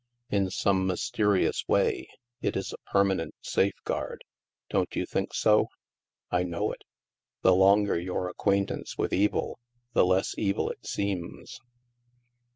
In 0.31 0.49
some 0.49 0.87
mys 0.87 1.11
terious 1.11 1.67
way, 1.67 2.09
it 2.41 2.57
is 2.57 2.73
a 2.73 2.89
permanent 2.91 3.35
safeguard. 3.41 4.23
Don't 4.67 4.95
you 4.95 5.05
think 5.05 5.31
so? 5.31 5.67
""I 6.31 6.41
know 6.41 6.71
it. 6.71 6.83
The 7.43 7.53
longer 7.53 7.99
your 7.99 8.27
acquaintance 8.27 8.97
with 8.97 9.13
evil, 9.13 9.59
the 9.93 10.03
less 10.03 10.33
evil 10.39 10.71
it 10.71 10.87
seems." 10.87 11.61